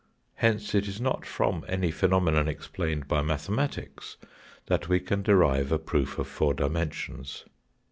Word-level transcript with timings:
Hence 0.37 0.73
it 0.73 0.87
is 0.87 0.99
not 0.99 1.27
from 1.27 1.63
any 1.67 1.91
phenomenon 1.91 2.47
explained 2.47 3.07
by 3.07 3.21
mathematics 3.21 4.17
that 4.65 4.89
we 4.89 4.99
can 4.99 5.21
derive 5.21 5.71
a 5.71 5.77
proof 5.77 6.17
of 6.17 6.25
four 6.27 6.55
dimensions. 6.55 7.45